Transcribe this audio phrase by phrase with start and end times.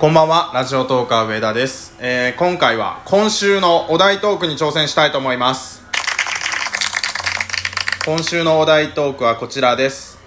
[0.00, 1.94] こんばんは、ラジオトーカー上田です。
[2.00, 5.82] えー、今回は今週のお題トークに挑戦したいと思います。
[8.06, 10.18] 今週のお題トークはこちらです。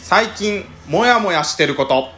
[0.00, 2.08] 最近、もやもやしてること。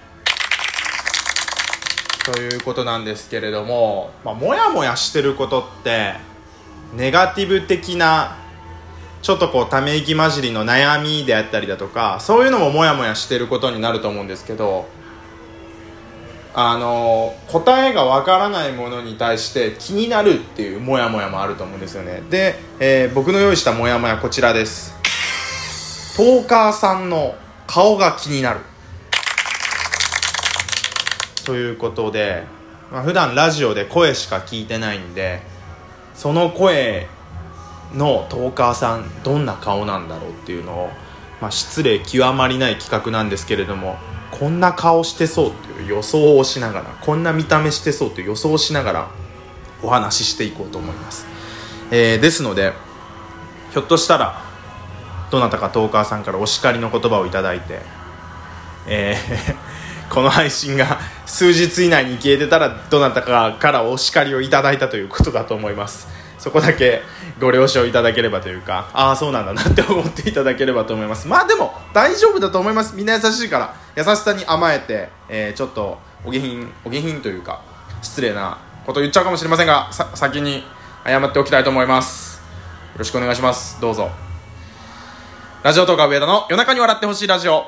[2.33, 6.15] ということなんですけれども、まあ、もやもやしてることって、
[6.95, 8.37] ネガティブ的な、
[9.23, 14.87] ちょっとこう、ため息混じりの悩みであったりだとか、そういうのももやもやしてることになると思うんですけど、
[16.55, 22.23] あの答えがわからないものに対して気になるっていうモヤモヤもあると思うんですよね。
[22.29, 24.95] で、えー僕の用意したモヤモヤこちらです。
[26.17, 27.35] トーカーさんの
[27.67, 28.61] 顔が気になる。
[31.45, 32.45] ということで、
[32.93, 35.41] まあ、普段ラジオで声しか聞いてないんで
[36.15, 37.09] その声
[37.95, 40.91] のトーカーさんどんな顔なんだろうっていうのを、
[41.41, 43.97] まあ、失礼極まりない企画なんですけれども
[44.33, 49.11] こんな顔してそうっていう予想をしながらこんな見た目してそうっていう予想をしながら
[49.83, 51.27] お話ししていこうと思います、
[51.91, 52.73] えーですので
[53.73, 54.43] ひょっとしたら
[55.31, 57.81] どなたかトーカーさんからお叱りの言葉をいただいて、
[58.89, 59.73] えー
[60.13, 66.07] この配信が数日以内に消えてたらどなたかからお叱りをいただいたということだと思います。
[66.39, 67.01] そこだけ
[67.41, 71.29] ご了承いただければというかああそうなんだなって思っていただければと思います。
[71.29, 72.95] まあでも大丈夫だと思います。
[72.95, 73.75] みんな優しいから。
[73.95, 77.63] 優しさに甘えて、えーちょっとお下品お下品というか
[78.01, 80.65] 失礼なこと言っちゃうかもしれませんがさ先に
[81.05, 82.41] 謝っておきたいと思います。
[82.93, 83.81] よろしくお願いします。
[83.81, 84.11] どうぞ。
[85.63, 87.67] ラジオトーカー上田の夜中に笑ってほしいラジオ。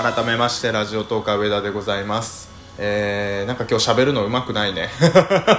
[0.00, 2.48] 改めましてラジオトーカー上田でございます。
[2.78, 4.88] えー、なんか今日喋るのうまくないね。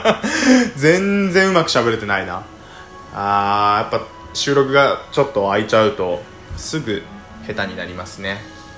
[0.75, 2.43] 全然うまく喋れてないな。
[3.13, 6.21] あーやっぱ収録がちょっと空いちゃうと
[6.57, 7.03] すぐ
[7.47, 8.37] 下手になりますね。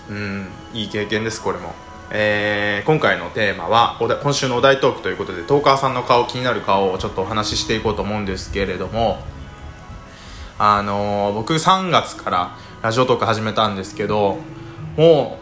[0.09, 1.73] うんいい経験ですこれも。
[2.11, 9.19] えー今回のテーマはお今週のお題トークということでトーカーさんの顔気になる顔をちょっとお話ししていこうと思うんですけれども
[10.59, 14.37] あのー僕3月からラジオトーク始めたんですけど
[14.97, 15.39] も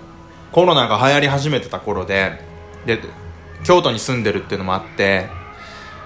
[0.52, 2.40] うコロナが流行り始めてた頃で
[2.86, 3.00] で
[3.64, 5.28] 京都に住んでるっていうのもあって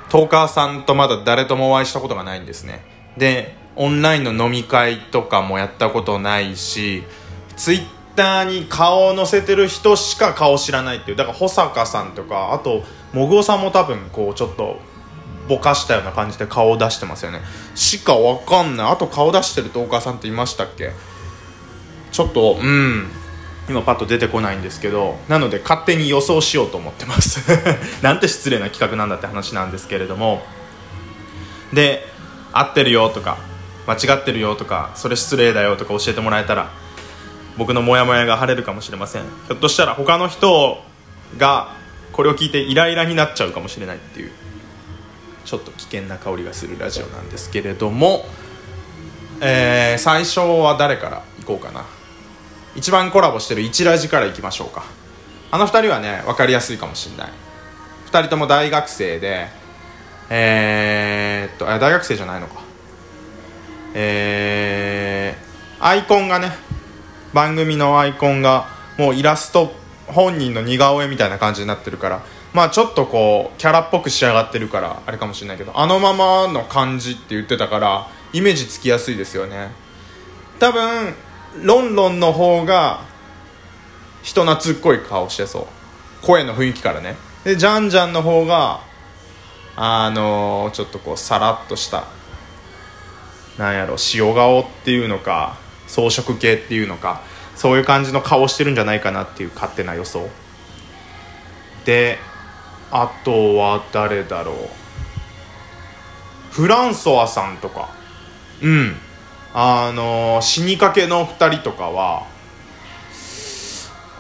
[0.10, 2.84] トーカーさんとまだ誰ともお会いしたことがないんですね。
[3.18, 7.04] でオンラインの飲み会とかもやったことないし
[7.58, 7.84] ツイッ
[8.16, 11.18] ターに顔を載せてる人しか顔知らないっていう。
[11.18, 12.84] だから保坂さんとかあと
[13.14, 14.80] もぐおさんも多分こうちょっと
[15.48, 17.42] ぼかしたような感じで顔を出してますよね。
[17.76, 18.92] しかわかんない。
[18.92, 20.92] あと顔出してるトーカーさんっていましたっけ？
[22.12, 23.12] ちょっとうん。
[23.68, 25.18] 今パッと出てこないんですけど。
[25.28, 27.42] なので勝手に予想しようと思ってます。
[28.02, 30.42] なんて失礼な企画なんだって話なんですけれども。
[31.74, 32.08] で
[32.54, 33.38] 合ってるよとか。
[33.88, 36.72] 間違ってるよとかそれ失礼だよとか教えてもらえたら
[37.58, 39.24] 僕のモヤモヤが晴れるかもしれません。
[39.24, 40.84] ひょっとしたら他の人
[41.38, 41.74] が
[42.12, 44.32] これを聞いてイライラになっちゃうかもしれないっていう
[45.46, 48.26] ちょっと危険な香りがするラジオなんですけれども、
[49.42, 51.86] えー最初は誰から行こうかな。
[52.76, 54.84] 一番コラボしてる一ラジからいきましょうか。
[55.52, 57.32] あの二人はね分かりやすいかもしれない。
[58.08, 59.48] 二人とも大学生で
[60.30, 62.65] えー、っとあ大学生じゃないのか。
[63.98, 66.52] えー、アイコンがね
[67.34, 68.68] 番組のアイコンが
[68.98, 69.74] もうイラスト
[70.08, 72.24] 本人の似顔絵みたいな感じになってるから
[72.54, 79.72] まあちょっとこうキャラっぽく仕上がってるからあれかもしれないけどあのままの感じって言ってたからイメージつきやすいですよね。
[80.60, 81.14] 多分
[81.64, 83.02] ロンロンの方が
[84.24, 85.66] 人懐っこい顔してそう。
[86.26, 87.16] 声の雰囲気からね。
[87.44, 88.82] でジャンジャンの方が
[89.76, 92.06] あのーちょっとこうさらっとした
[93.58, 95.58] なんやろ塩顔っていうのか
[95.88, 97.22] 装飾系っていうのか
[97.56, 100.30] そういう感じの顔してるんじゃないかなっていう勝手な予想。
[101.86, 102.18] で
[102.92, 104.56] あとは誰だろう。
[106.52, 107.90] フランソワさんとか。
[108.62, 108.96] うん。
[109.54, 112.28] あの死にかけの2人とかは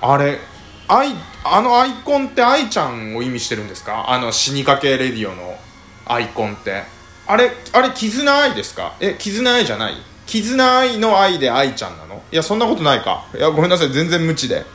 [0.02, 0.40] あれ
[0.88, 1.10] アイ
[1.44, 4.10] あのアイコンって愛ちゃんを意味してるんですか？
[4.10, 5.58] あの死にかけレディオの
[6.06, 6.95] アイコンって。
[7.28, 8.96] あれあれ絆愛ですか？
[9.00, 9.94] え絆愛じゃない？
[10.28, 12.22] 絆愛の愛で愛ちゃんなの？
[12.32, 13.26] いやそんなことないか。
[13.36, 13.90] いやごめんなさい。
[13.92, 14.66] 全然無知で。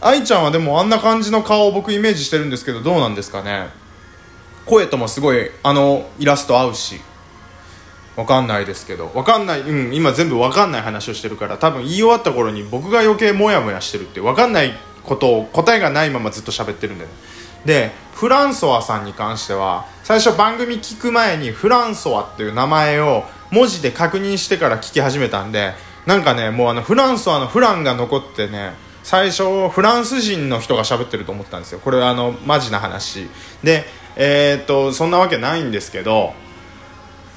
[0.00, 3.68] 愛ちゃんはでもあんな感じの顔を僕イメージしてるんですけどどうなんですかね？
[4.64, 7.00] 声ともすごいあのイラスト合うし。
[8.16, 9.12] わかんないですけど。
[9.14, 14.72] わかんないうん今全部わかんない話をしてるから多分言い終わった頃に僕が余計モヤモヤしてるってわかんない
[15.04, 17.14] ことを答えがないままずっと喋ってるんだよね。
[17.66, 25.72] でフランソワさんに関しては最初番組聞く前にフランソワっていう名前を文字で確認してから聞き始めたんで
[26.06, 28.72] なんかねもうあのフランスはあのフランが残ってね
[29.02, 31.78] 最初フランス人の人が喋ってると思ったんですよ。
[31.78, 33.28] これはあのマジな話。
[33.62, 33.84] で
[34.16, 36.32] えー、っとそんなわけないんですけど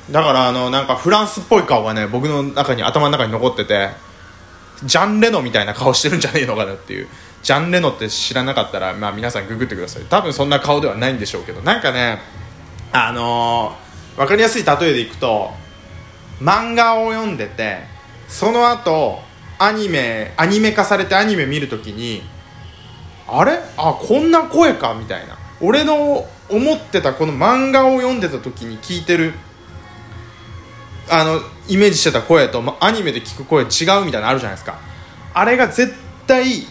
[0.10, 3.90] だからあのなんかフランスっぽい顔がね僕の中に頭の中に残ってて
[4.84, 7.08] ジャン・レノみたいな顔してるんじゃねえのかなっていう。
[7.42, 10.04] ジャン・レノって知らなかったら、まあ、皆さんググってください。
[10.04, 11.62] 多分そんな顔ではないんでしょうけど。
[11.62, 12.20] なんかね
[12.92, 15.52] あのー、分かりやすい例えでいくと
[16.42, 17.80] 漫画を読んでて
[18.28, 19.20] その後
[19.58, 22.24] アニメアニメ化されてアニメ見るときに
[23.28, 23.60] あれ？
[23.78, 24.94] あこんな声か？
[24.94, 25.38] みたいな。
[25.62, 29.34] 俺の思ってたこの漫画を読んでた時に聞いてる
[31.10, 33.66] あのイメージしてた声とアニメで聞く声違
[34.02, 34.80] うみたいなのあるじゃないですか。
[35.34, 35.94] あれが絶
[36.28, 36.64] 対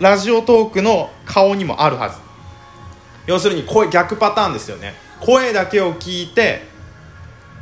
[0.00, 2.18] ラジオトークの顔にもあるはず。
[3.26, 4.94] 要するに声逆パターンですよね。
[5.20, 6.66] 声だけを聞いて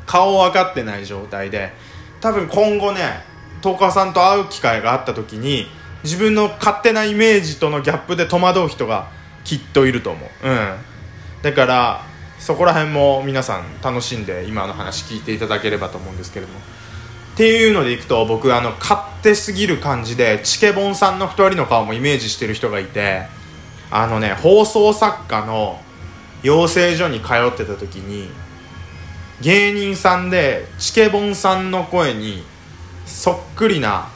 [0.07, 1.73] 顔分かってない状態で
[2.21, 3.01] 多分今後ね
[3.61, 5.67] トーカーさんと会う機会があった時に
[6.03, 9.09] 自分の勝手なイメージとのギャップで戸惑う人が
[9.45, 10.49] きっといると思う。
[10.49, 10.77] うん。
[11.43, 12.12] だから
[12.43, 16.59] そこら辺も皆さん楽しんで今の話聞いていただければと思うんですけれども。
[16.59, 23.23] っていうのでいくと僕あの勝手すぎる感じでチケボンさんの2人の顔もイメージしてる人がいて
[23.93, 25.81] あのね放送作家の
[26.43, 28.29] 養成所に通ってた時に
[29.41, 32.43] 芸人さんでチケボンさんの声に
[33.07, 34.09] そっくりな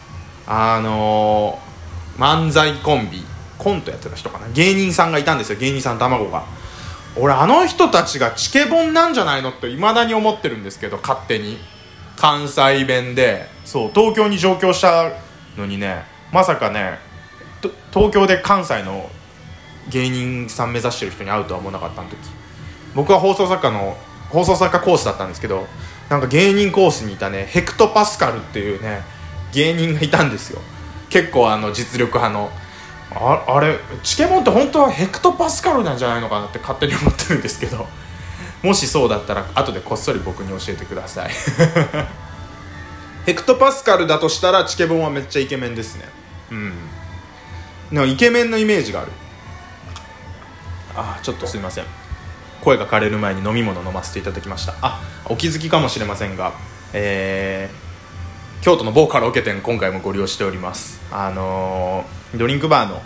[0.48, 3.22] あのー、漫才コンビ
[3.56, 4.48] コントやってた人かな？
[4.48, 6.55] 芸人さんがいたんですよ芸人さん卵が。
[7.18, 11.58] 俺あの人たちがチケボンなんじゃないのっていまだに思ってるんですけど勝手に。
[12.16, 13.46] 関西弁で。
[13.64, 15.10] そう東京に上京した
[15.56, 16.98] のにねまさかね
[17.92, 19.10] 東京で関西の
[19.90, 22.16] 芸人さん目指してる人に会うとは思わなかったん時。
[22.94, 23.96] 僕は放送作家の
[24.30, 25.66] 放送作家コースだったんですけど
[26.08, 29.02] なんか芸人コースにいたねヘクトパスカルっていうね
[29.52, 30.60] 芸人がいたんですよ。
[31.10, 32.50] 結構あの実力派の。
[33.18, 37.86] ああれチケモンって本当はヘクトパスカルなんじゃないのかなって勝手に思ってるんですけど。
[38.62, 41.30] もしそうだったら後でこっそり僕に教えてください。
[43.24, 46.08] ヘクトパスカルだとしたらチケボンはめっちゃイケメンですね。
[46.50, 46.72] うん。
[47.92, 49.12] なんかイケメンのイメージがある。
[50.96, 51.84] あちょっとすいません。
[52.62, 54.74] 声が枯れる前に飲み物飲ませていただきました。
[54.80, 56.52] あお気づきかもしれませんが
[56.92, 57.85] えー、
[58.62, 61.00] 京都の某カラオケ店今回もご利用しております。
[61.12, 63.00] あのー、ドリンクバーの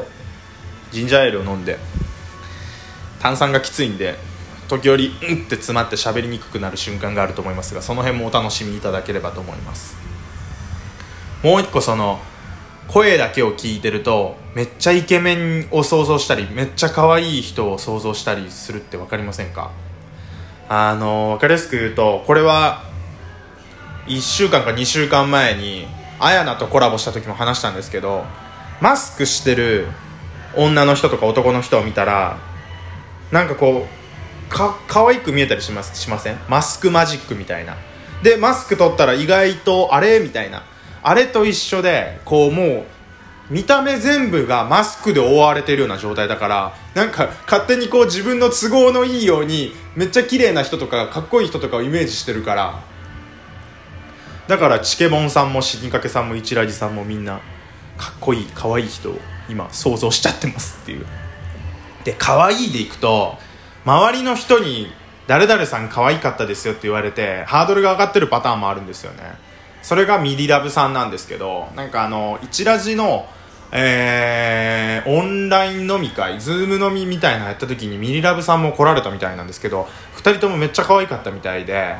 [0.90, 1.78] ジンジャーエールを飲んで
[3.20, 4.16] 炭酸がきついんで
[4.68, 9.96] 時折うんって詰まって喋りにくくなる瞬間があると思いますがその辺もお楽しみいただければと思います。
[11.42, 12.20] もう一個その
[12.88, 19.70] 声だけを聞いてるとめっちゃイケメンを想像したりめっちゃ可愛い人を想像したりするって分かりませんか？
[20.68, 22.89] あの分かりやすく言うとこれは
[24.10, 25.86] 1週間か2週間前に
[26.18, 28.24] あやなとコラボした時も話したんですけど
[28.80, 29.86] マスクしてる
[30.56, 32.36] 女の人とか男の人を見たら
[33.30, 36.38] なんかこうか可愛く見えたりしますしません？
[36.48, 37.76] マスクマジックみたいな。
[38.24, 40.18] でマスク取ったら意外とあれ？
[40.18, 40.64] みたいな。
[41.04, 42.84] あれと一緒でこうもう
[43.48, 52.82] 見た目全部がマスクで覆われてるような状態だからなんか勝手にこう自分の都合のいいようにめっちゃ綺麗な人とかかっこいい人とかをイメージしてるから
[54.50, 57.40] だからチケボンさんも死にかけさんも一ラジさんもみんな
[57.96, 61.06] かっこいい可愛いい人を今想像しちゃってますっていう。
[62.02, 63.38] で可愛いでいくと
[63.84, 64.88] 周りの人に
[65.28, 69.22] 誰々さん可愛かったですよって言われてハードルが上がってるパターンもあるんですよね。
[69.82, 73.28] それがミリラブさんなんですけどなんかあの一ラジの
[73.70, 81.94] えー、オンライン飲み会、ズーム飲みみたいなのやった時にミリラブさんも来られたみたいなんですけど、2人ともめっちゃ可愛かったみたいで、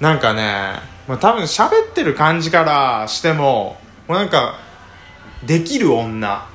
[0.00, 3.76] なんかね、まあ、多分喋ってる感じからしても、
[4.06, 4.60] もうなんか、
[5.44, 6.46] できる女、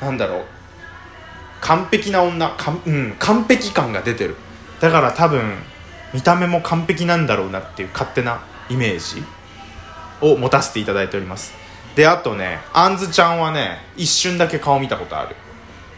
[0.00, 0.44] なんだろう、
[1.60, 2.48] 完璧な女。
[2.50, 4.36] かん、うん、完璧感が出てる。
[4.78, 5.42] だから多分
[6.14, 9.24] 見た目も完璧なんだろうなっていう勝手なイメージ
[10.20, 11.52] を持たせていただいております。
[11.96, 15.34] であとねあんずちゃんはね一瞬だけ顔見たことある。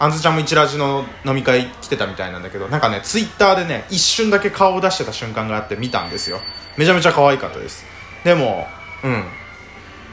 [0.02, 6.40] あんずちゃんも一ラジの飲み会来てたみたいなんだけどなんかねツイッターでね一瞬だけ顔を出してた瞬間があって見たんですよ。
[6.76, 7.84] めちゃめちゃ可愛かったです。
[8.24, 8.66] でも
[9.04, 9.24] うん。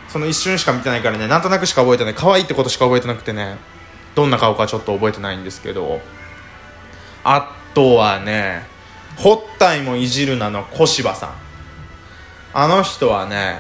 [0.08, 2.14] その一瞬しか見てないからねなんとなくしか覚えてない。
[2.14, 3.58] 可愛いってことしか覚えてなくてね
[4.14, 6.02] どんな顔かちょっと覚えてないんですけど。
[7.24, 8.68] あとはね
[9.18, 11.34] ホッタイもいじるなの小柴さん。
[12.54, 13.60] あの人はね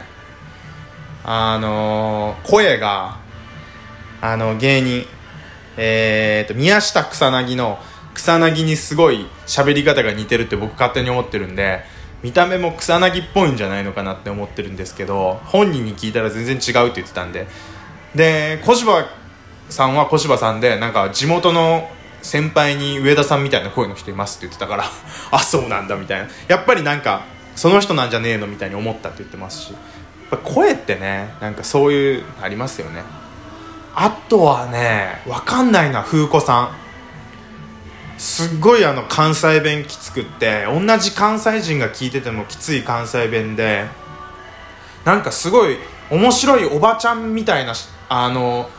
[1.24, 3.17] あのー、声が
[4.21, 5.07] あの芸人
[5.81, 7.79] えーと、宮下草薙の
[8.13, 11.83] 草薙にすごい喋り方が似てるって僕勝手に思ってるんで
[12.21, 17.48] 見た目も草薙っぽいんじゃないのかなって思ってるんですけど本人に聞いたら全然違うって言ってたんで。
[18.13, 19.05] で小芝
[19.69, 21.89] さんは小芝さんでなんか地元の
[22.21, 24.83] 先輩に上田さんみたいな声の人いますって言ってたから
[25.31, 26.27] あそうなんだみたいな。
[26.50, 27.24] やっぱりなんか
[27.55, 29.74] その人なんじゃねえのみたいに思ったって言ってますし。
[30.43, 33.01] 声ってねなんかそういうありますよね。
[34.01, 36.75] あとはね分かんないな風子さん。
[38.18, 43.86] すっごいあの関西弁きつくって同じ関西人が聞いててもきつい関西弁で
[45.06, 45.77] なんかすごい
[46.12, 47.74] 面白いおばちゃんみたいな
[48.10, 48.70] あの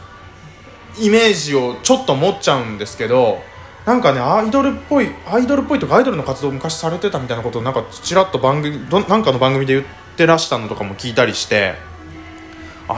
[0.99, 3.41] イメージをちょっと持っちゃうんですけど
[3.87, 9.87] なんかねアイドルっぽいアイドルっぽいとかアイドルの活動を昔されてたみたいなことをなんかちらっと番組どなんかの番組で言っ
[10.17, 11.90] てらしたのとかも聞いたりして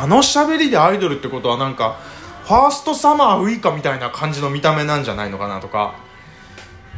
[0.00, 1.98] あの喋りでアイドルってことはなんか
[2.44, 5.94] ファーストサマーウイカみたいな感じの見た目なんじゃないのかなとか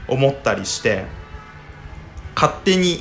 [0.08, 1.04] 思ったりして
[2.34, 3.00] 勝手に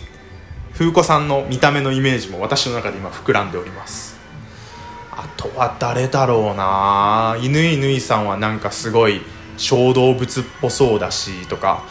[0.74, 4.18] 風子さんの見た目のイメージも私の中で今膨らんでおります。
[5.12, 7.38] あとは誰だろうな。
[7.40, 9.22] 犬犬さんはなんかすごい
[9.58, 11.84] 小動物っぽそうだしとか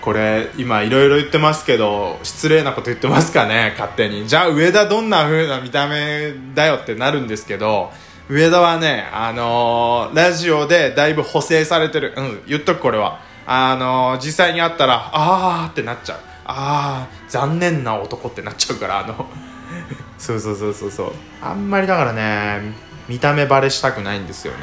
[0.00, 4.28] これ今いろいろ言ってますけど失礼なこと言ってますかね勝手に。
[4.28, 7.90] じゃあ上田どんな風な見た目だよってなるんですけど
[8.28, 12.14] 上田はねあのー、ラジオでだいぶ補正されてる。
[12.16, 13.20] うん言っとくこれは。
[13.46, 16.18] あのー、実際に会ったらあーってなっちゃう。
[16.44, 19.26] ああ残念な男ってなっちゃうからあの。
[20.18, 21.12] そうそうそうそうそう。
[21.42, 22.74] あんまりだからね
[23.08, 24.58] 見た目バレしたくないんですよね。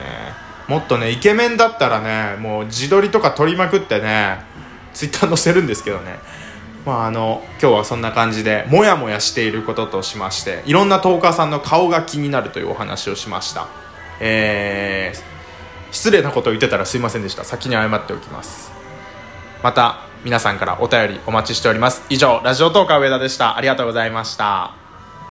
[0.68, 4.40] もっとねイケメンだったらねもう自撮りとか撮りまくってね
[4.96, 6.20] ツイッター 載せるんですけどね。
[6.86, 13.68] まああの今日はそんな感じでモヤモヤしていることとしましていろんなトーカーさんの顔が気になるというお話をしました。
[14.20, 17.44] えー、失礼なことを言ってたらすいませんでした。
[17.44, 18.72] 先に謝っておきます。
[19.62, 22.04] また皆さんからお便りお待ちしております。
[22.10, 23.58] 以上ラジオトーカー上田でした。
[23.58, 24.85] ありがとうございました。